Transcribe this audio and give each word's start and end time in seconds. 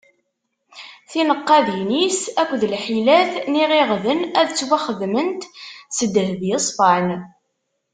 Tineqqadin-is 1.09 2.19
akked 2.41 2.61
lḥilat 2.73 3.31
n 3.51 3.53
iɣiɣden 3.63 4.19
ad 4.39 4.47
ttwaxedment 4.49 5.41
s 5.95 5.97
ddheb 6.05 6.41
yeṣfan. 6.49 7.07